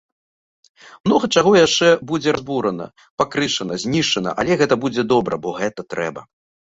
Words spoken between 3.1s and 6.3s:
пакрышана, знішчана, але гэта будзе добра, бо гэта трэба.